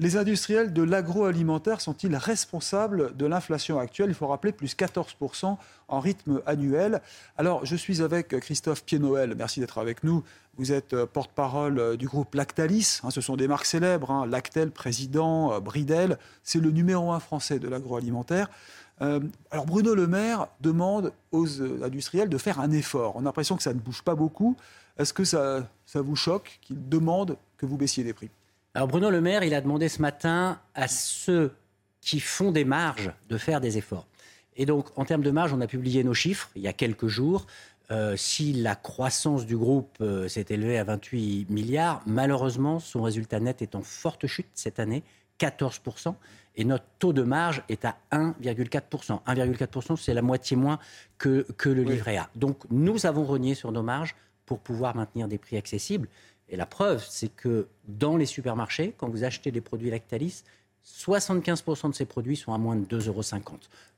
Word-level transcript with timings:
Les 0.00 0.16
industriels 0.16 0.72
de 0.72 0.82
l'agroalimentaire 0.82 1.80
sont-ils 1.80 2.16
responsables 2.16 3.16
de 3.16 3.26
l'inflation 3.26 3.78
actuelle? 3.78 4.08
Il 4.08 4.14
faut 4.16 4.26
rappeler 4.26 4.50
plus 4.50 4.74
14% 4.74 5.56
en 5.86 6.00
rythme 6.00 6.42
annuel. 6.46 7.00
Alors, 7.38 7.64
je 7.64 7.76
suis 7.76 8.02
avec 8.02 8.40
Christophe 8.40 8.84
Pied-Noël. 8.84 9.36
Merci 9.36 9.60
d'être 9.60 9.78
avec 9.78 10.02
nous. 10.02 10.24
Vous 10.56 10.72
êtes 10.72 10.94
euh, 10.94 11.06
porte-parole 11.06 11.78
euh, 11.78 11.96
du 11.96 12.08
groupe 12.08 12.34
Lactalis. 12.34 12.98
Hein, 13.04 13.10
ce 13.10 13.20
sont 13.20 13.36
des 13.36 13.46
marques 13.46 13.66
célèbres. 13.66 14.10
Hein. 14.10 14.26
Lactel, 14.26 14.72
Président, 14.72 15.52
euh, 15.52 15.60
Bridel. 15.60 16.18
C'est 16.42 16.58
le 16.58 16.72
numéro 16.72 17.12
un 17.12 17.20
français 17.20 17.60
de 17.60 17.68
l'agroalimentaire. 17.68 18.50
alors, 18.98 19.66
Bruno 19.66 19.94
Le 19.94 20.08
Maire 20.08 20.48
demande 20.60 21.12
aux 21.30 21.62
industriels 21.62 22.28
de 22.28 22.38
faire 22.38 22.58
un 22.58 22.72
effort. 22.72 23.14
On 23.14 23.20
a 23.20 23.24
l'impression 23.24 23.56
que 23.56 23.62
ça 23.62 23.72
ne 23.72 23.78
bouge 23.78 24.02
pas 24.02 24.16
beaucoup. 24.16 24.56
Est-ce 24.98 25.12
que 25.12 25.22
ça, 25.22 25.68
ça 25.86 26.00
vous 26.02 26.16
choque 26.16 26.58
qu'il 26.62 26.88
demande 26.88 27.36
que 27.58 27.66
vous 27.66 27.76
baissiez 27.76 28.02
les 28.02 28.12
prix? 28.12 28.30
Alors 28.74 28.88
Bruno 28.88 29.08
Le 29.08 29.20
Maire, 29.20 29.44
il 29.44 29.54
a 29.54 29.60
demandé 29.60 29.88
ce 29.88 30.02
matin 30.02 30.60
à 30.74 30.88
ceux 30.88 31.52
qui 32.00 32.18
font 32.18 32.50
des 32.50 32.64
marges 32.64 33.12
de 33.28 33.38
faire 33.38 33.60
des 33.60 33.78
efforts. 33.78 34.08
Et 34.56 34.66
donc, 34.66 34.88
en 34.96 35.04
termes 35.04 35.22
de 35.22 35.30
marge, 35.30 35.52
on 35.52 35.60
a 35.60 35.68
publié 35.68 36.02
nos 36.02 36.14
chiffres 36.14 36.50
il 36.56 36.62
y 36.62 36.68
a 36.68 36.72
quelques 36.72 37.06
jours. 37.06 37.46
Euh, 37.90 38.16
si 38.16 38.52
la 38.52 38.74
croissance 38.74 39.46
du 39.46 39.56
groupe 39.56 39.98
euh, 40.00 40.26
s'est 40.26 40.46
élevée 40.48 40.78
à 40.78 40.84
28 40.84 41.50
milliards, 41.50 42.02
malheureusement, 42.06 42.80
son 42.80 43.02
résultat 43.02 43.40
net 43.40 43.62
est 43.62 43.74
en 43.76 43.82
forte 43.82 44.26
chute 44.26 44.48
cette 44.54 44.80
année, 44.80 45.04
14%, 45.38 46.14
et 46.56 46.64
notre 46.64 46.86
taux 46.98 47.12
de 47.12 47.22
marge 47.22 47.62
est 47.68 47.84
à 47.84 47.96
1,4%. 48.10 49.20
1,4%, 49.24 49.96
c'est 49.96 50.14
la 50.14 50.22
moitié 50.22 50.56
moins 50.56 50.78
que, 51.18 51.46
que 51.56 51.68
le 51.68 51.82
livret 51.82 52.16
A. 52.16 52.28
Donc, 52.34 52.58
nous 52.70 53.06
avons 53.06 53.24
renié 53.24 53.54
sur 53.54 53.70
nos 53.70 53.82
marges 53.82 54.16
pour 54.46 54.60
pouvoir 54.60 54.94
maintenir 54.96 55.28
des 55.28 55.38
prix 55.38 55.56
accessibles. 55.56 56.08
Et 56.48 56.56
la 56.56 56.66
preuve, 56.66 57.04
c'est 57.08 57.28
que 57.28 57.68
dans 57.88 58.16
les 58.16 58.26
supermarchés, 58.26 58.94
quand 58.96 59.08
vous 59.08 59.24
achetez 59.24 59.50
des 59.50 59.60
produits 59.60 59.90
Lactalis, 59.90 60.44
75% 60.86 61.90
de 61.90 61.94
ces 61.94 62.04
produits 62.04 62.36
sont 62.36 62.52
à 62.52 62.58
moins 62.58 62.76
de 62.76 62.84
2,50 62.84 63.08
euros. 63.08 63.22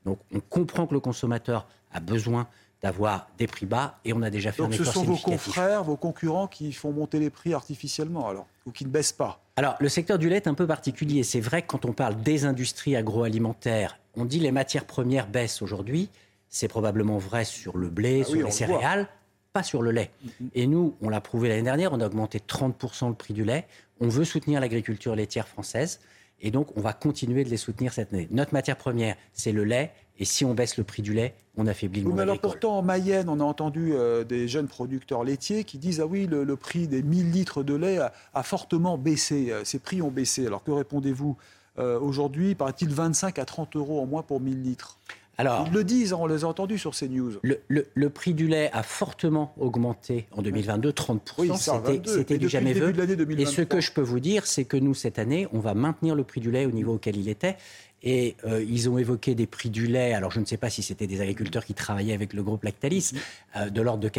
Donc 0.05 0.19
on 0.33 0.39
comprend 0.39 0.87
que 0.87 0.93
le 0.93 0.99
consommateur 0.99 1.67
a 1.91 1.99
besoin 1.99 2.47
d'avoir 2.81 3.27
des 3.37 3.47
prix 3.47 3.65
bas 3.65 3.99
et 4.05 4.13
on 4.13 4.21
a 4.21 4.29
déjà 4.29 4.51
fait 4.51 4.61
Donc 4.61 4.71
un 4.71 4.75
effort 4.75 4.85
ce 4.85 4.93
sont 4.93 5.03
vos 5.03 5.17
confrères, 5.17 5.83
vos 5.83 5.97
concurrents 5.97 6.47
qui 6.47 6.71
font 6.71 6.91
monter 6.91 7.19
les 7.19 7.29
prix 7.29 7.53
artificiellement 7.53 8.27
alors 8.27 8.45
ou 8.65 8.71
qui 8.71 8.85
ne 8.85 8.89
baissent 8.89 9.13
pas 9.13 9.41
Alors 9.55 9.75
le 9.79 9.89
secteur 9.89 10.19
du 10.19 10.29
lait 10.29 10.37
est 10.37 10.47
un 10.47 10.53
peu 10.53 10.67
particulier. 10.67 11.23
C'est 11.23 11.39
vrai 11.39 11.63
que 11.63 11.67
quand 11.67 11.85
on 11.85 11.93
parle 11.93 12.21
des 12.21 12.45
industries 12.45 12.95
agroalimentaires, 12.95 13.97
on 14.15 14.25
dit 14.25 14.39
les 14.39 14.51
matières 14.51 14.85
premières 14.85 15.27
baissent 15.27 15.61
aujourd'hui. 15.61 16.09
C'est 16.49 16.67
probablement 16.67 17.17
vrai 17.17 17.43
sur 17.43 17.77
le 17.77 17.89
blé, 17.89 18.21
ah 18.25 18.29
sur 18.29 18.45
les 18.45 18.51
céréales 18.51 19.07
sur 19.63 19.81
le 19.81 19.91
lait. 19.91 20.11
Et 20.53 20.67
nous, 20.67 20.95
on 21.01 21.09
l'a 21.09 21.21
prouvé 21.21 21.49
l'année 21.49 21.63
dernière, 21.63 21.93
on 21.93 21.99
a 21.99 22.05
augmenté 22.05 22.39
30% 22.39 23.09
le 23.09 23.13
prix 23.15 23.33
du 23.33 23.43
lait. 23.43 23.67
On 23.99 24.07
veut 24.07 24.25
soutenir 24.25 24.59
l'agriculture 24.61 25.15
laitière 25.15 25.47
française. 25.47 25.99
Et 26.39 26.51
donc, 26.51 26.75
on 26.77 26.81
va 26.81 26.93
continuer 26.93 27.43
de 27.43 27.49
les 27.49 27.57
soutenir 27.57 27.93
cette 27.93 28.13
année. 28.13 28.27
Notre 28.31 28.53
matière 28.53 28.77
première, 28.77 29.15
c'est 29.33 29.51
le 29.51 29.63
lait. 29.63 29.91
Et 30.19 30.25
si 30.25 30.45
on 30.45 30.53
baisse 30.53 30.77
le 30.77 30.83
prix 30.83 31.01
du 31.01 31.13
lait, 31.13 31.35
on 31.57 31.67
affaiblit 31.67 32.01
le 32.01 32.07
monde 32.07 32.17
mais 32.17 32.23
alors 32.23 32.39
pourtant, 32.39 32.77
en 32.77 32.81
Mayenne, 32.81 33.29
on 33.29 33.39
a 33.39 33.43
entendu 33.43 33.93
euh, 33.93 34.23
des 34.23 34.47
jeunes 34.47 34.67
producteurs 34.67 35.23
laitiers 35.23 35.63
qui 35.63 35.77
disent 35.77 35.99
Ah 35.99 36.07
oui, 36.07 36.27
le, 36.27 36.55
prix 36.55 36.87
des 36.87 37.03
1000 37.03 37.31
litres 37.31 37.63
de 37.63 37.75
lait 37.75 37.99
a, 37.99 38.43
fortement 38.43 38.97
baissé. 38.97 39.51
Euh, 39.51 39.63
ces 39.63 39.79
prix 39.79 40.01
ont 40.01 40.11
baissé. 40.11 40.45
Alors 40.45 40.63
que 40.63 40.71
répondez-vous 40.71 41.37
euh, 41.79 41.99
Aujourd'hui, 41.99 42.55
paraît-il 42.55 42.89
25 42.89 43.37
à 43.37 43.45
30 43.45 43.75
euros 43.75 44.01
en 44.01 44.05
moins 44.05 44.23
pour 44.23 44.39
1000 44.39 44.61
litres? 44.63 44.99
Alors, 45.39 45.67
Ils 45.67 45.73
le 45.73 45.83
disent, 45.83 46.13
on 46.13 46.25
les 46.25 46.43
a 46.43 46.47
entendus 46.47 46.79
sur 46.79 46.95
ces 46.95 47.07
news. 47.07 47.33
Le, 47.43 48.09
prix 48.09 48.33
du 48.33 48.47
lait 48.47 48.71
a 48.73 48.81
fortement 48.81 49.53
augmenté 49.59 50.27
en 50.31 50.41
2022, 50.41 50.89
30%. 50.89 52.05
C'était 52.05 52.37
du 52.39 52.49
jamais 52.49 52.73
vu. 52.73 52.93
Et 53.37 53.45
ce 53.45 53.61
que 53.61 53.79
je 53.79 53.91
peux 53.91 54.01
vous 54.01 54.19
dire, 54.19 54.47
c'est 54.47 54.65
que 54.65 54.77
nous, 54.77 54.95
cette 54.95 55.19
année, 55.19 55.47
on 55.53 55.59
va 55.59 55.75
maintenir 55.75 56.15
le 56.15 56.23
prix 56.23 56.41
du 56.41 56.49
lait 56.49 56.65
au 56.65 56.71
niveau 56.71 56.95
auquel 56.95 57.17
il 57.17 57.29
était. 57.29 57.57
Et 58.03 58.35
euh, 58.45 58.63
ils 58.67 58.89
ont 58.89 58.97
évoqué 58.97 59.35
des 59.35 59.47
prix 59.47 59.69
du 59.69 59.87
lait. 59.87 60.13
Alors, 60.13 60.31
je 60.31 60.39
ne 60.39 60.45
sais 60.45 60.57
pas 60.57 60.69
si 60.69 60.83
c'était 60.83 61.07
des 61.07 61.19
agriculteurs 61.21 61.65
qui 61.65 61.73
travaillaient 61.73 62.13
avec 62.13 62.33
le 62.33 62.43
groupe 62.43 62.63
Lactalis, 62.63 63.11
mm-hmm. 63.11 63.17
euh, 63.57 63.69
de 63.69 63.81
l'ordre 63.81 64.03
de 64.03 64.09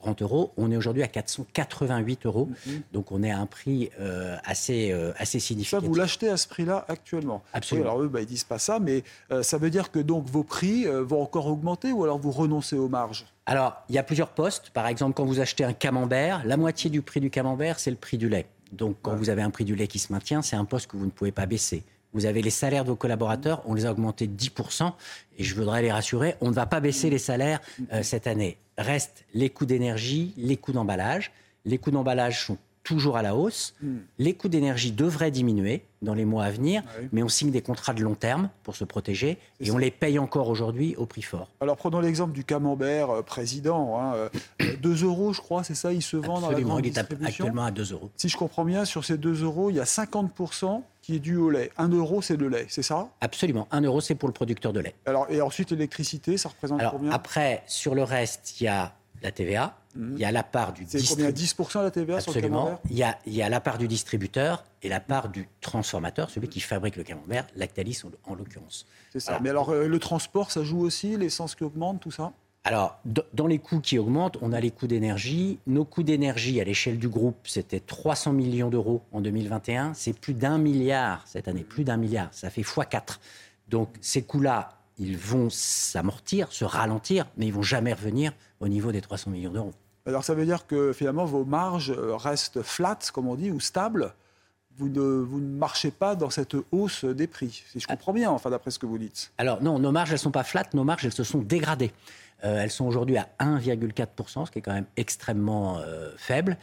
440 0.00 0.22
euros. 0.22 0.52
On 0.56 0.70
est 0.70 0.76
aujourd'hui 0.76 1.02
à 1.02 1.08
488 1.08 2.26
euros. 2.26 2.48
Mm-hmm. 2.48 2.80
Donc, 2.92 3.12
on 3.12 3.22
est 3.22 3.30
à 3.30 3.38
un 3.38 3.46
prix 3.46 3.90
euh, 4.00 4.36
assez, 4.44 4.92
assez 5.16 5.40
significatif. 5.40 5.86
Ça, 5.86 5.86
vous 5.86 5.94
l'achetez 5.94 6.28
à 6.28 6.36
ce 6.36 6.48
prix-là 6.48 6.84
actuellement? 6.88 7.42
Absolument. 7.52 7.90
alors, 7.90 8.02
eux, 8.02 8.08
bah, 8.08 8.20
ils 8.20 8.26
disent 8.26 8.44
pas 8.44 8.58
ça, 8.58 8.78
mais 8.78 9.04
ça 9.42 9.58
veut 9.58 9.70
dire 9.70 9.90
que 9.90 9.98
donc 9.98 10.26
vos 10.28 10.44
prix 10.44 10.86
vont 10.86 11.22
encore 11.22 11.46
augmenter 11.46 11.92
ou 11.92 12.04
alors 12.04 12.18
vous 12.18 12.30
renoncez 12.30 12.76
aux 12.76 12.88
marges? 12.88 13.26
Alors, 13.46 13.82
il 13.88 13.94
y 13.94 13.98
a 13.98 14.02
plusieurs 14.02 14.30
postes. 14.30 14.70
Par 14.70 14.86
exemple, 14.86 15.14
quand 15.14 15.24
vous 15.24 15.40
achetez 15.40 15.64
un 15.64 15.72
camembert, 15.72 16.42
la 16.44 16.56
moitié 16.56 16.90
du 16.90 17.02
prix 17.02 17.20
du 17.20 17.30
camembert, 17.30 17.78
c'est 17.78 17.90
le 17.90 17.96
prix 17.96 18.16
du 18.16 18.28
lait. 18.28 18.46
Donc, 18.72 18.96
quand 19.02 19.16
vous 19.16 19.30
avez 19.30 19.42
un 19.42 19.50
prix 19.50 19.64
du 19.64 19.74
lait 19.74 19.88
qui 19.88 19.98
se 19.98 20.12
maintient, 20.12 20.42
c'est 20.42 20.56
un 20.56 20.64
poste 20.64 20.86
que 20.88 20.96
vous 20.96 21.04
ne 21.04 21.10
pouvez 21.10 21.32
pas 21.32 21.46
baisser. 21.46 21.82
Vous 22.12 22.26
avez 22.26 22.42
les 22.42 22.50
salaires 22.50 22.84
de 22.84 22.90
vos 22.90 22.96
collaborateurs, 22.96 23.62
on 23.66 23.74
les 23.74 23.86
a 23.86 23.92
augmentés 23.92 24.26
de 24.26 24.36
10%, 24.36 24.92
et 25.38 25.44
je 25.44 25.54
voudrais 25.54 25.82
les 25.82 25.92
rassurer, 25.92 26.34
on 26.40 26.48
ne 26.48 26.54
va 26.54 26.66
pas 26.66 26.80
baisser 26.80 27.10
les 27.10 27.18
salaires 27.18 27.60
euh, 27.92 28.02
cette 28.02 28.26
année. 28.26 28.58
Restent 28.78 29.24
les 29.34 29.50
coûts 29.50 29.66
d'énergie, 29.66 30.34
les 30.36 30.56
coûts 30.56 30.72
d'emballage. 30.72 31.32
Les 31.64 31.78
coûts 31.78 31.90
d'emballage 31.90 32.46
sont 32.46 32.58
toujours 32.82 33.16
à 33.16 33.22
la 33.22 33.36
hausse. 33.36 33.74
Hmm. 33.82 33.98
Les 34.18 34.34
coûts 34.34 34.48
d'énergie 34.48 34.90
devraient 34.90 35.30
diminuer 35.30 35.82
dans 36.02 36.14
les 36.14 36.24
mois 36.24 36.44
à 36.44 36.50
venir, 36.50 36.82
ah 36.86 37.02
mais 37.12 37.22
on 37.22 37.28
signe 37.28 37.50
des 37.50 37.60
contrats 37.60 37.92
de 37.92 38.02
long 38.02 38.14
terme 38.14 38.48
pour 38.62 38.74
se 38.74 38.84
protéger 38.84 39.38
et 39.60 39.70
on 39.70 39.78
les 39.78 39.90
paye 39.90 40.18
encore 40.18 40.48
aujourd'hui 40.48 40.96
au 40.96 41.04
prix 41.04 41.22
fort. 41.22 41.48
Alors 41.60 41.76
prenons 41.76 42.00
l'exemple 42.00 42.32
du 42.32 42.42
camembert 42.42 43.10
euh, 43.10 43.22
président. 43.22 44.00
Hein, 44.00 44.30
2 44.80 45.02
euh, 45.02 45.06
euros, 45.06 45.32
je 45.32 45.40
crois, 45.40 45.62
c'est 45.62 45.74
ça, 45.74 45.92
il 45.92 46.02
se 46.02 46.16
vend 46.16 46.40
dans 46.40 46.50
la 46.50 46.60
grande 46.60 46.84
il 46.84 46.88
est 46.88 46.98
actuellement 46.98 47.64
à 47.64 47.70
2 47.70 47.92
euros. 47.92 48.10
Si 48.16 48.28
je 48.28 48.36
comprends 48.36 48.64
bien, 48.64 48.84
sur 48.84 49.04
ces 49.04 49.18
2 49.18 49.44
euros, 49.44 49.70
il 49.70 49.76
y 49.76 49.80
a 49.80 49.84
50% 49.84 50.82
qui 51.02 51.16
est 51.16 51.18
dû 51.18 51.36
au 51.36 51.50
lait. 51.50 51.70
1 51.78 51.88
euro, 51.88 52.22
c'est 52.22 52.36
le 52.36 52.48
lait, 52.48 52.66
c'est 52.68 52.82
ça? 52.82 53.08
Absolument. 53.20 53.66
1 53.70 53.82
euro, 53.82 54.00
c'est 54.00 54.14
pour 54.14 54.28
le 54.28 54.32
producteur 54.32 54.72
de 54.72 54.80
lait. 54.80 54.94
Alors, 55.06 55.26
et 55.30 55.40
ensuite, 55.40 55.70
l'électricité, 55.70 56.36
ça 56.36 56.48
représente 56.48 56.80
Alors, 56.80 56.92
combien? 56.92 57.10
Après, 57.10 57.62
sur 57.66 57.94
le 57.94 58.02
reste, 58.02 58.60
il 58.60 58.64
y 58.64 58.68
a 58.68 58.94
la 59.22 59.32
TVA, 59.32 59.76
mhm. 59.94 60.14
il 60.14 60.20
y 60.20 60.24
a 60.24 60.32
la 60.32 60.42
part 60.42 60.72
du 60.72 60.84
distributeur. 60.84 61.16
C'est 61.16 61.64
combien? 61.64 61.80
10% 61.80 61.82
la 61.82 61.90
TVA 61.90 62.16
Absolument. 62.16 62.66
sur 62.66 62.72
le 62.72 62.78
il 62.90 62.98
y, 62.98 63.02
a, 63.02 63.18
il 63.26 63.34
y 63.34 63.42
a 63.42 63.48
la 63.48 63.60
part 63.60 63.78
du 63.78 63.88
distributeur 63.88 64.64
et 64.82 64.88
la 64.88 65.00
part 65.00 65.28
du 65.28 65.48
transformateur, 65.60 66.30
celui 66.30 66.48
qui 66.48 66.60
fabrique 66.60 66.96
le 66.96 67.02
camembert, 67.02 67.46
Lactalis 67.56 68.02
en, 68.24 68.34
l'occurrence. 68.34 68.86
C'est 69.12 69.20
ça. 69.20 69.38
Mais 69.42 69.50
alors, 69.50 69.70
euh, 69.70 69.86
le 69.86 69.98
transport, 69.98 70.50
ça 70.50 70.62
joue 70.64 70.80
aussi 70.80 71.16
L'essence 71.16 71.54
qui 71.54 71.64
augmente, 71.64 72.00
tout 72.00 72.10
ça? 72.10 72.32
Alors, 72.70 73.00
dans 73.34 73.48
les 73.48 73.58
coûts 73.58 73.80
qui 73.80 73.98
augmentent, 73.98 74.38
on 74.42 74.52
a 74.52 74.60
les 74.60 74.70
coûts 74.70 74.86
d'énergie. 74.86 75.58
Nos 75.66 75.84
coûts 75.84 76.04
d'énergie 76.04 76.60
à 76.60 76.64
l'échelle 76.64 77.00
du 77.00 77.08
groupe, 77.08 77.34
c'était 77.42 77.80
300 77.80 78.32
millions 78.32 78.70
d'euros 78.70 79.02
en 79.10 79.20
2021. 79.20 79.92
C'est 79.94 80.12
plus 80.12 80.34
d'un 80.34 80.56
milliard 80.56 81.20
cette 81.26 81.48
année, 81.48 81.64
plus 81.64 81.82
d'un 81.82 81.96
milliard. 81.96 82.28
Ça 82.30 82.48
fait 82.48 82.62
x4. 82.62 83.18
Donc, 83.68 83.88
ces 84.00 84.22
coûts-là, 84.22 84.78
ils 85.00 85.18
vont 85.18 85.48
s'amortir, 85.50 86.52
se 86.52 86.64
ralentir, 86.64 87.26
mais 87.36 87.48
ils 87.48 87.52
vont 87.52 87.60
jamais 87.60 87.92
revenir 87.92 88.32
au 88.60 88.68
niveau 88.68 88.92
des 88.92 89.00
300 89.00 89.32
millions 89.32 89.50
d'euros. 89.50 89.72
Alors 90.06 90.22
ça 90.22 90.34
veut 90.34 90.46
dire 90.46 90.68
que 90.68 90.92
finalement 90.92 91.24
vos 91.24 91.44
marges 91.44 91.90
euh, 91.90 92.14
restent 92.14 92.62
flat, 92.62 93.00
comme 93.12 93.26
on 93.26 93.34
dit, 93.34 93.50
ou 93.50 93.58
stables. 93.58 94.14
Vous 94.78 94.88
ne, 94.88 95.00
vous 95.00 95.40
ne 95.40 95.56
marchez 95.58 95.90
pas 95.90 96.14
dans 96.14 96.30
cette 96.30 96.54
hausse 96.70 97.04
des 97.04 97.26
prix, 97.26 97.64
si 97.72 97.80
je 97.80 97.86
comprends 97.88 98.12
bien, 98.12 98.30
enfin 98.30 98.48
d'après 98.48 98.70
ce 98.70 98.78
que 98.78 98.86
vous 98.86 98.96
dites. 98.96 99.32
Alors 99.38 99.60
non, 99.60 99.80
nos 99.80 99.90
marges 99.90 100.12
elles 100.12 100.20
sont 100.20 100.30
pas 100.30 100.44
flat, 100.44 100.64
nos 100.72 100.84
marges 100.84 101.04
elles 101.04 101.12
se 101.12 101.24
sont 101.24 101.40
dégradées. 101.40 101.92
Euh, 102.44 102.62
elles 102.62 102.70
sont 102.70 102.86
aujourd'hui 102.86 103.16
à 103.16 103.28
1,4%, 103.40 104.46
ce 104.46 104.50
qui 104.50 104.58
est 104.58 104.62
quand 104.62 104.72
même 104.72 104.86
extrêmement 104.96 105.78
euh, 105.78 106.10
faible. 106.16 106.56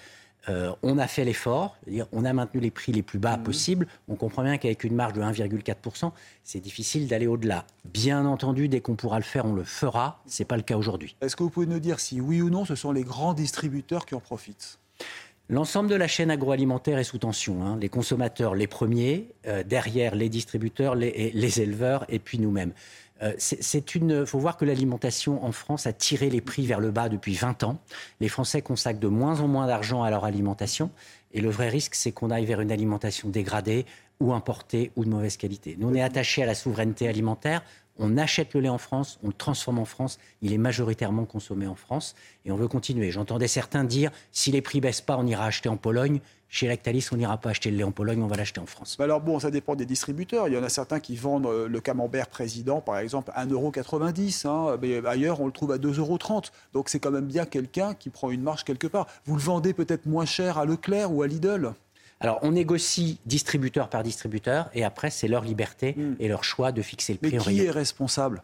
Euh, 0.49 0.71
on 0.81 0.97
a 0.97 1.07
fait 1.07 1.25
l'effort, 1.25 1.77
on 2.13 2.23
a 2.23 2.31
maintenu 2.31 2.61
les 2.61 2.71
prix 2.71 2.93
les 2.93 3.01
plus 3.01 3.19
bas 3.19 3.37
mmh. 3.37 3.43
possibles. 3.43 3.87
On 4.07 4.15
comprend 4.15 4.43
bien 4.43 4.57
qu'avec 4.57 4.83
une 4.83 4.95
marge 4.95 5.13
de 5.13 5.21
1,4%, 5.21 6.11
c'est 6.43 6.59
difficile 6.59 7.07
d'aller 7.07 7.27
au-delà. 7.27 7.65
Bien 7.85 8.25
entendu, 8.25 8.69
dès 8.69 8.79
qu'on 8.79 8.95
pourra 8.95 9.17
le 9.17 9.25
faire, 9.25 9.45
on 9.45 9.53
le 9.53 9.63
fera. 9.63 10.21
Ce 10.25 10.41
n'est 10.41 10.47
pas 10.47 10.55
le 10.55 10.63
cas 10.63 10.77
aujourd'hui. 10.77 11.15
Est-ce 11.21 11.35
que 11.35 11.43
vous 11.43 11.49
pouvez 11.49 11.65
nous 11.65 11.79
dire 11.79 11.99
si 11.99 12.21
oui 12.21 12.41
ou 12.41 12.49
non, 12.49 12.63
ce 12.63 12.75
sont 12.75 12.91
les 12.91 13.03
grands 13.03 13.33
distributeurs 13.33 14.05
qui 14.05 14.15
en 14.15 14.21
profitent? 14.21 14.79
L'ensemble 15.49 15.89
de 15.89 15.95
la 15.95 16.07
chaîne 16.07 16.29
agroalimentaire 16.29 16.97
est 16.97 17.05
sous 17.05 17.19
tension. 17.19 17.63
Hein. 17.63 17.77
Les 17.79 17.87
consommateurs, 17.87 18.53
les 18.53 18.67
premiers, 18.67 19.33
euh, 19.47 19.63
derrière 19.63 20.13
les 20.13 20.27
distributeurs, 20.27 20.93
les 20.95 21.61
éleveurs 21.61 22.05
et 22.09 22.19
puis 22.19 22.37
nous-mêmes. 22.37 22.73
Euh, 23.23 23.33
c'est 23.37 23.95
une. 23.95 24.25
faut 24.25 24.39
voir 24.39 24.57
que 24.57 24.65
l'alimentation 24.65 25.43
en 25.43 25.51
France 25.51 25.87
a 25.87 25.93
tiré 25.93 26.29
les 26.29 26.41
prix 26.41 26.65
vers 26.65 26.79
le 26.79 26.91
bas 26.91 27.09
depuis 27.09 27.33
20 27.33 27.63
ans. 27.63 27.79
Les 28.19 28.29
Français 28.29 28.61
consacrent 28.61 28.99
de 28.99 29.07
moins 29.07 29.39
en 29.41 29.47
moins 29.47 29.67
d'argent 29.67 30.03
à 30.03 30.09
leur 30.09 30.25
alimentation. 30.25 30.91
Et 31.33 31.41
le 31.41 31.49
vrai 31.49 31.69
risque, 31.69 31.95
c'est 31.95 32.11
qu'on 32.11 32.31
aille 32.31 32.45
vers 32.45 32.61
une 32.61 32.71
alimentation 32.71 33.29
dégradée 33.29 33.85
ou 34.19 34.33
importée 34.33 34.91
ou 34.95 35.05
de 35.05 35.09
mauvaise 35.09 35.37
qualité. 35.37 35.75
Nous, 35.79 35.89
on 35.89 35.93
est 35.93 36.01
attaché 36.01 36.43
à 36.43 36.45
la 36.45 36.55
souveraineté 36.55 37.07
alimentaire. 37.07 37.61
On 37.99 38.17
achète 38.17 38.53
le 38.53 38.61
lait 38.61 38.69
en 38.69 38.77
France, 38.77 39.19
on 39.23 39.27
le 39.27 39.33
transforme 39.33 39.79
en 39.79 39.85
France, 39.85 40.19
il 40.41 40.53
est 40.53 40.57
majoritairement 40.57 41.25
consommé 41.25 41.67
en 41.67 41.75
France 41.75 42.15
et 42.45 42.51
on 42.51 42.55
veut 42.55 42.67
continuer. 42.67 43.11
J'entendais 43.11 43.47
certains 43.47 43.83
dire 43.83 44.11
si 44.31 44.51
les 44.51 44.61
prix 44.61 44.81
baissent 44.81 45.01
pas, 45.01 45.17
on 45.17 45.25
ira 45.25 45.45
acheter 45.45 45.69
en 45.69 45.77
Pologne. 45.77 46.19
Chez 46.49 46.67
Lactalis, 46.67 47.09
on 47.11 47.17
n'ira 47.17 47.37
pas 47.37 47.49
acheter 47.49 47.71
le 47.71 47.77
lait 47.77 47.83
en 47.83 47.91
Pologne, 47.91 48.21
on 48.21 48.27
va 48.27 48.37
l'acheter 48.37 48.61
en 48.61 48.65
France. 48.65 48.97
alors 48.99 49.19
bon, 49.19 49.37
ça 49.39 49.51
dépend 49.51 49.75
des 49.75 49.85
distributeurs. 49.85 50.47
Il 50.47 50.53
y 50.53 50.57
en 50.57 50.63
a 50.63 50.69
certains 50.69 51.01
qui 51.01 51.17
vendent 51.17 51.47
euh, 51.47 51.67
le 51.67 51.81
camembert 51.81 52.27
président, 52.27 52.79
par 52.79 52.99
exemple, 52.99 53.31
à 53.35 53.45
1,90€. 53.45 54.47
Hein, 54.47 54.77
mais 54.81 55.05
ailleurs, 55.05 55.41
on 55.41 55.45
le 55.45 55.51
trouve 55.51 55.73
à 55.73 55.77
2,30€. 55.77 56.51
Donc 56.73 56.87
c'est 56.87 56.99
quand 56.99 57.11
même 57.11 57.25
bien 57.25 57.45
quelqu'un 57.45 57.93
qui 57.93 58.09
prend 58.09 58.31
une 58.31 58.41
marge 58.41 58.63
quelque 58.63 58.87
part. 58.87 59.07
Vous 59.25 59.35
le 59.35 59.41
vendez 59.41 59.73
peut-être 59.73 60.05
moins 60.05 60.25
cher 60.25 60.57
à 60.57 60.65
Leclerc 60.65 61.11
ou 61.13 61.21
à 61.21 61.27
Lidl 61.27 61.73
alors, 62.19 62.39
on 62.41 62.51
négocie 62.51 63.19
distributeur 63.25 63.89
par 63.89 64.03
distributeur, 64.03 64.69
et 64.73 64.83
après, 64.83 65.11
c'est 65.11 65.27
leur 65.27 65.43
liberté 65.43 65.93
hmm. 65.95 66.15
et 66.19 66.27
leur 66.27 66.43
choix 66.43 66.71
de 66.71 66.81
fixer 66.81 67.13
le 67.13 67.19
prix 67.19 67.37
Mais 67.37 67.37
qui 67.37 67.65
est 67.65 67.71
responsable? 67.71 68.41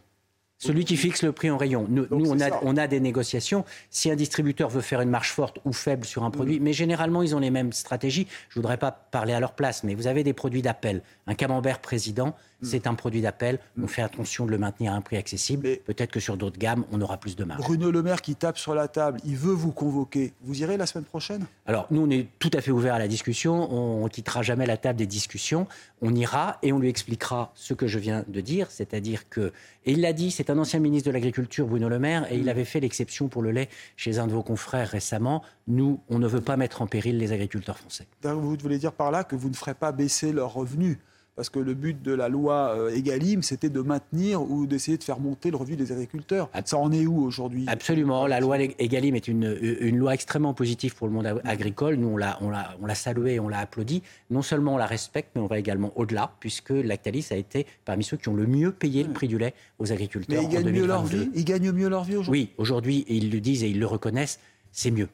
Celui 0.64 0.86
qui 0.86 0.98
fixe 0.98 1.24
le 1.24 1.32
prix 1.32 1.52
en 1.52 1.58
rayon. 1.58 1.86
Nous, 1.90 2.08
on, 2.12 2.40
a, 2.40 2.50
on, 2.64 2.78
a, 2.78 2.88
des 2.88 3.00
négociations. 3.00 3.66
Si 3.90 4.10
un 4.10 4.16
distributeur 4.16 4.70
veut 4.70 4.82
faire 4.82 5.02
une 5.02 5.10
marge 5.10 5.32
forte 5.32 5.60
ou 5.66 5.74
faible 5.74 6.06
sur 6.06 6.24
un 6.24 6.32
produit, 6.32 6.60
hmm. 6.60 6.64
mais 6.64 6.74
généralement, 6.74 7.22
ils 7.22 7.36
ont 7.36 7.40
les 7.40 7.52
mêmes 7.52 7.74
stratégies. 7.74 8.28
Je 8.50 8.60
ne 8.60 8.62
voudrais 8.62 8.78
pas 8.78 8.92
parler 8.92 9.34
à 9.34 9.40
leur 9.40 9.54
place, 9.54 9.84
mais 9.84 9.96
vous 9.96 10.08
avez 10.08 10.24
des 10.24 10.34
produits 10.34 10.62
d'appel. 10.62 11.02
Un 11.28 11.36
camembert 11.36 11.80
président, 11.80 12.36
Mm. 12.64 12.68
c'est 12.68 12.88
un 12.88 12.96
produit 12.96 13.22
d'appel. 13.22 13.60
On 13.82 13.88
fait 13.88 14.02
attention 14.02 14.46
de 14.46 14.52
le 14.52 14.58
maintenir 14.58 14.94
à 14.94 14.96
un 14.96 15.02
prix 15.02 15.18
accessible. 15.18 15.78
Peut-être 15.86 16.12
que 16.12 16.20
sur 16.20 16.38
d'autres 16.38 16.58
gammes, 16.58 16.86
on 16.92 17.02
aura 17.02 17.18
plus 17.18 17.36
de 17.36 17.44
marge. 17.44 17.62
Bruno 17.62 17.92
Le 17.92 18.02
Maire 18.02 18.22
qui 18.22 18.36
tape 18.36 18.58
sur 18.58 18.74
la 18.74 18.88
table, 18.88 19.20
il 19.26 19.36
veut 19.36 19.54
vous 19.54 19.72
convoquer. 19.72 20.34
Vous 20.42 20.62
irez 20.62 20.78
la 20.78 20.86
semaine 20.86 21.06
prochaine? 21.06 21.46
Alors, 21.66 21.88
nous, 21.92 22.02
on 22.02 22.10
est 22.10 22.28
tout 22.40 22.52
à 22.54 22.62
fait 22.62 22.72
ouvert 22.72 22.96
à 22.96 23.00
la 23.00 23.08
discussion. 23.08 23.72
On 23.72 24.04
ne 24.04 24.10
quittera 24.10 24.42
jamais 24.42 24.66
la 24.66 24.78
table 24.78 24.98
des 24.98 25.08
discussions. 25.08 25.68
On 26.02 26.16
ira 26.16 26.58
et 26.62 26.72
on 26.74 26.80
lui 26.80 26.90
expliquera 26.90 27.52
ce 27.56 27.74
que 27.74 27.88
je 27.88 28.00
viens 28.00 28.24
de 28.28 28.42
dire, 28.42 28.68
c'est-à-dire 28.70 29.30
que, 29.30 29.52
et 29.86 29.94
il 29.94 30.02
l'a 30.02 30.14
dit, 30.14 30.32
c'est 30.32 30.50
un 30.50 30.53
ancien 30.58 30.80
ministre 30.80 31.08
de 31.08 31.14
l'Agriculture, 31.14 31.68
Bruno 31.68 31.90
Le 31.90 32.00
Maire, 32.00 32.32
et 32.32 32.38
il 32.38 32.46
mm. 32.46 32.50
avait 32.50 32.66
fait 32.66 32.80
l'exception 32.80 33.28
pour 33.28 33.42
le 33.42 33.52
lait 33.52 33.70
chez 33.96 34.20
un 34.20 34.28
de 34.28 34.34
vos 34.34 34.44
confrères 34.44 34.90
récemment. 34.90 35.44
Nous, 35.68 36.00
on 36.10 36.20
ne 36.20 36.28
veut 36.28 36.42
pas 36.42 36.58
mettre 36.58 36.82
en 36.82 36.88
péril 36.88 37.18
les 37.18 37.32
agriculteurs 37.32 37.78
français. 37.78 38.08
Vous 38.24 38.56
voulez 38.56 38.78
dire 38.78 38.94
par 38.94 39.12
là 39.12 39.24
que 39.24 39.36
vous 39.36 39.50
ne 39.50 39.56
ferez 39.56 39.74
pas 39.74 39.92
baisser 39.92 40.32
leurs 40.32 40.54
revenus 40.54 40.98
parce 41.36 41.50
que 41.50 41.60
le 41.60 41.74
but 41.74 42.02
de 42.02 42.14
la 42.14 42.30
loi 42.30 42.76
euh, 42.78 42.96
Egalim, 42.96 43.42
c'était 43.42 43.70
de 43.70 43.82
maintenir 43.82 44.42
ou 44.42 44.68
d'essayer 44.68 44.98
de 44.98 45.04
faire 45.04 45.20
monter 45.20 45.50
le 45.50 45.58
revenu 45.58 45.76
des 45.76 45.92
agriculteurs. 45.92 46.50
Ça 46.66 46.78
en 46.78 46.92
est 46.92 47.06
où 47.06 47.24
aujourd'hui? 47.24 47.66
Absolument. 47.68 48.28
La 48.28 48.40
loi 48.40 48.60
Egalim 48.60 49.16
est 49.16 49.28
une, 49.28 49.58
une, 49.62 49.98
loi 49.98 50.14
extrêmement 50.14 50.54
positive 50.54 50.96
pour 50.96 51.08
le 51.08 51.14
monde 51.14 51.42
agricole. 51.44 51.96
Nous, 51.96 52.10
on 52.10 52.18
l'a, 52.18 52.38
on 52.42 52.50
l'a, 52.50 52.76
on 52.82 52.86
l'a 52.86 52.96
salué, 52.96 53.40
on 53.40 53.48
l'a 53.48 53.60
applaudi. 53.60 54.04
Non 54.30 54.42
seulement 54.42 54.76
on 54.76 54.78
la 54.78 54.86
respecte, 54.86 55.32
mais 55.36 55.42
on 55.42 55.48
va 55.48 55.58
également 55.58 55.92
au-delà, 55.96 56.32
puisque 56.40 56.70
Lactalis 56.72 57.28
a 57.32 57.36
été 57.36 57.66
parmi 57.86 58.04
ceux 58.04 58.18
qui 58.18 58.30
ont 58.30 58.36
le 58.36 58.46
mieux 58.46 58.72
payé 58.72 59.04
le 59.04 59.12
prix 59.12 59.28
du 59.28 59.38
lait 59.38 59.54
aux 59.80 59.92
agriculteurs. 59.92 60.42
Mais 60.42 60.48
ils 60.48 60.54
gagnent 60.54 60.72
mieux 60.72 60.86
leur 60.86 61.04
vie. 61.04 61.30
Ils 61.34 61.46
gagnent 61.46 61.72
mieux 61.72 61.90
leur 61.90 62.04
vie 62.04 62.16
aujourd'hui? 62.18 62.50
Oui, 62.50 62.54
aujourd'hui, 62.58 63.06
ils 63.08 63.32
le 63.32 63.40
disent 63.40 63.64
et 63.64 63.70
ils 63.70 63.80
le 63.80 63.88
reconnaissent. 63.88 64.40
C'est 64.72 64.92
mieux. 64.92 65.10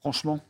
Franchement. 0.00 0.40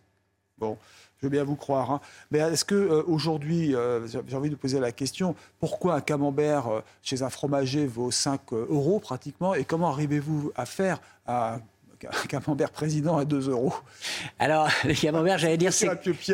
Bon 0.58 0.76
je 1.20 1.26
veux 1.26 1.30
bien 1.30 1.44
vous 1.44 1.56
croire. 1.56 1.90
Hein. 1.90 2.00
Mais 2.30 2.38
est-ce 2.38 2.64
que 2.64 2.74
euh, 2.74 3.02
aujourd'hui, 3.06 3.74
euh, 3.74 4.06
j'ai 4.06 4.36
envie 4.36 4.50
de 4.50 4.56
poser 4.56 4.80
la 4.80 4.92
question, 4.92 5.34
pourquoi 5.60 5.94
un 5.94 6.00
camembert 6.00 6.68
euh, 6.68 6.80
chez 7.02 7.22
un 7.22 7.30
fromager 7.30 7.86
vaut 7.86 8.10
5 8.10 8.52
euros 8.52 9.00
pratiquement 9.00 9.54
et 9.54 9.64
comment 9.64 9.90
arrivez-vous 9.90 10.52
à 10.54 10.66
faire 10.66 11.00
un 11.26 11.60
camembert 12.28 12.70
président 12.70 13.18
à 13.18 13.24
2 13.24 13.50
euros 13.50 13.74
Alors, 14.38 14.68
les 14.84 14.94
camemberts, 14.94 15.38
j'allais 15.38 15.56
dire, 15.56 15.72
c'est 15.72 15.88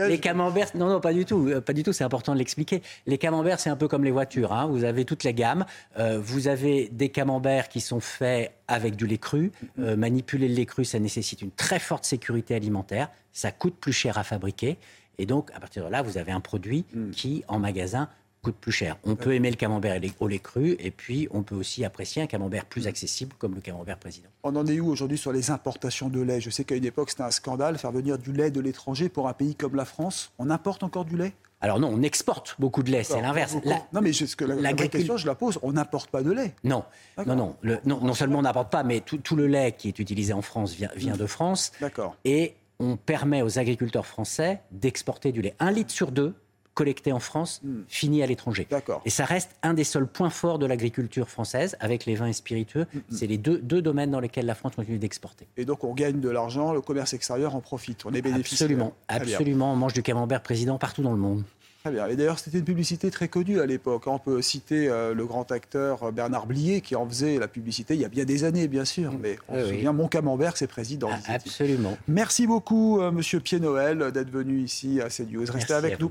les 0.09 0.19
camemberts. 0.19 0.69
Non, 0.75 0.89
non, 0.89 1.01
pas 1.01 1.13
du 1.13 1.25
tout, 1.25 1.51
pas 1.65 1.73
du 1.73 1.83
tout. 1.83 1.93
C'est 1.93 2.05
important 2.05 2.33
de 2.33 2.39
l'expliquer. 2.39 2.83
Les 3.07 3.19
camemberts, 3.19 3.61
c'est 3.61 3.71
un 3.71 3.77
peu 3.77 3.89
comme 3.89 4.05
les 4.05 4.11
voitures. 4.11 4.53
Hein. 4.53 4.67
Vous 4.67 4.85
avez 4.85 5.05
toutes 5.05 5.25
les 5.25 5.35
gammes. 5.35 5.65
vous 5.99 6.49
avez 6.49 6.89
des 6.93 7.09
camemberts 7.09 7.69
qui 7.69 7.81
sont 7.81 8.01
faits 8.01 8.53
avec 8.69 8.97
du 8.97 9.07
lait 9.07 9.19
cru. 9.19 9.53
manipuler 9.77 10.49
le 10.49 10.55
lait 10.55 10.67
cru, 10.67 10.85
ça 10.85 10.99
nécessite 10.99 11.43
une 11.43 11.51
très 11.51 11.79
forte 11.79 12.05
sécurité 12.05 12.55
alimentaire 12.55 13.09
ça 13.35 13.51
coûte 13.51 13.75
plus 13.79 13.93
cher 13.93 14.17
à 14.17 14.25
fabriquer. 14.25 14.79
Et 15.19 15.27
donc, 15.27 15.51
à 15.55 15.61
partir 15.61 15.85
de 15.85 15.91
là, 15.91 16.01
vous 16.01 16.17
avez 16.17 16.33
un 16.33 16.41
produit 16.41 16.87
hmm. 16.95 17.11
qui, 17.11 17.45
en 17.49 17.59
magasin, 17.59 18.09
coûte 18.45 18.57
plus 18.61 18.73
cher. 18.73 18.97
On 19.05 19.17
peut 19.17 19.35
aimer 19.35 19.51
le 19.51 19.57
camembert 19.57 20.01
au 20.21 20.29
lait 20.29 20.39
cru, 20.39 20.77
et 20.79 20.91
puis 20.91 21.27
on 21.33 21.43
peut 21.43 21.55
aussi 21.57 21.85
apprécier 21.85 22.23
un 22.23 22.27
camembert 22.27 22.67
plus 22.67 22.87
accessible, 22.87 23.35
comme 23.39 23.55
le 23.55 23.61
camembert 23.61 23.99
président. 23.99 24.29
On 24.45 24.55
en 24.55 24.67
est 24.67 24.79
où 24.79 24.89
aujourd'hui 24.89 25.19
sur 25.19 25.33
les 25.33 25.51
importations 25.51 26.09
de 26.09 26.21
lait? 26.21 26.41
Je 26.41 26.51
sais 26.51 26.65
qu'à 26.65 26.77
une 26.77 26.85
époque, 26.85 27.11
c'était 27.11 27.23
un 27.23 27.31
scandale, 27.31 27.79
faire 27.79 27.93
venir 27.93 28.19
du 28.19 28.33
lait 28.33 28.51
de 28.51 28.61
l'étranger 28.61 29.09
pour 29.09 29.29
un 29.29 29.33
pays 29.33 29.55
comme 29.55 29.75
la 29.75 29.85
France. 29.85 30.33
On 30.39 30.51
importe 30.51 30.83
encore 30.83 31.05
du 31.05 31.17
lait? 31.17 31.33
Alors 31.61 31.81
non, 31.81 31.89
on 31.89 32.03
exporte 32.03 32.57
beaucoup 32.59 32.83
de 32.83 32.91
lait, 32.91 33.05
c'est 33.05 33.23
l'inverse. 33.23 33.57
Non, 33.93 34.03
mais 34.03 34.13
ce 34.13 34.37
que 34.37 34.45
la, 34.45 34.75
question, 34.75 35.17
je 35.17 35.27
la 35.27 35.35
pose, 35.35 35.59
on 35.63 35.73
n'importe 35.73 36.11
pas 36.11 36.23
de 36.23 36.31
lait. 36.31 36.55
Non, 36.63 36.85
non, 37.27 37.35
non, 37.35 37.57
non, 37.87 38.01
non, 38.03 38.15
seulement 38.15 38.41
on 38.41 38.43
n'importe 38.43 38.71
pas, 38.71 38.83
mais 38.83 39.01
tout, 39.01 39.17
tout, 39.17 39.35
le 39.35 39.47
lait 39.47 39.73
qui 39.73 39.89
est 39.89 39.99
utilisé 39.99 40.35
en 40.35 40.43
France 40.43 40.75
vient, 40.75 40.91
vient 40.95 41.17
de 41.17 41.27
France. 41.27 41.73
D'accord. 41.81 42.17
Et 42.27 42.55
on 42.81 42.99
permet 42.99 43.41
aux 43.41 43.59
agriculteurs 43.59 44.05
français 44.05 44.61
d'exporter 44.73 45.33
du 45.33 45.41
lait. 45.41 45.55
Un 45.59 45.71
litre 45.71 45.91
sur 45.91 46.13
deux 46.13 46.35
collecté 46.75 47.13
en 47.13 47.21
France, 47.21 47.61
hmm. 47.65 47.83
fini 47.89 48.23
à 48.23 48.27
l'étranger. 48.27 48.67
Et 49.05 49.11
ça 49.11 49.25
reste 49.25 49.53
un 49.63 49.75
des 49.75 49.85
seuls 49.85 50.07
points 50.07 50.31
forts 50.31 50.59
de 50.59 50.67
l'agriculture 50.67 51.29
française, 51.29 51.77
avec 51.81 52.05
les 52.05 52.15
vins 52.15 52.27
et 52.27 52.33
spiritueux. 52.33 52.87
Hmm, 52.93 52.99
hmm. 52.99 53.03
C'est 53.11 53.27
les 53.27 53.39
deux, 53.39 53.59
deux, 53.59 53.81
domaines 53.81 54.11
dans 54.11 54.21
lesquels 54.21 54.47
la 54.47 54.55
France 54.55 54.75
continue 54.77 54.99
d'exporter. 54.99 55.47
Et 55.57 55.65
donc 55.65 55.85
on 55.85 55.95
gagne 55.95 56.21
de 56.21 56.29
l'argent, 56.29 56.73
le 56.73 56.81
commerce 56.81 57.15
extérieur 57.15 57.55
en 57.55 57.61
profite, 57.61 58.05
on 58.05 58.13
est 58.13 58.23
bénéficiaire. 58.23 58.67
Absolument, 58.67 58.93
absolument. 59.09 59.73
On 59.73 59.77
mange 59.77 59.93
du 59.93 60.03
camembert 60.03 60.43
président 60.43 60.79
partout 60.79 61.03
dans 61.03 61.13
le 61.13 61.19
monde. 61.19 61.45
Très 61.85 61.93
bien. 61.93 62.07
Et 62.07 62.17
d'ailleurs, 62.17 62.39
c'était 62.39 62.57
une 62.57 62.65
publicité 62.65 63.11
très 63.11 63.29
connue 63.29 63.61
à 63.61 63.67
l'époque. 63.67 64.07
On 64.07 64.19
peut 64.19 64.41
citer 64.41 64.89
euh, 64.89 65.13
le 65.13 65.27
grand 65.27 65.53
acteur 65.53 66.05
euh, 66.05 66.13
Bernard 66.13 66.47
Blier 66.47 66.81
qui 66.81 66.97
en 66.97 67.07
faisait 67.07 67.39
la 67.39 67.47
publicité 67.47 67.93
il 67.93 68.01
y 68.01 68.07
a 68.07 68.09
bien 68.09 68.25
des 68.25 68.45
années, 68.45 68.69
bien 68.69 68.87
sûr. 68.87 69.13
Mais 69.21 69.37
on 69.49 69.61
se 69.61 69.69
souvient, 69.69 69.93
mon 69.93 70.09
camembert, 70.09 70.57
c'est 70.57 70.67
président. 70.67 71.11
Ah, 71.13 71.35
absolument. 71.35 71.99
Merci 72.09 72.47
beaucoup, 72.47 73.03
euh, 73.03 73.13
Monsieur 73.13 73.39
Pied-Noël, 73.39 74.13
d'être 74.13 74.31
venu 74.31 74.63
ici 74.63 75.03
à 75.03 75.11
CNews. 75.11 75.45
Restez 75.47 75.75
avec 75.75 76.01
nous. 76.01 76.11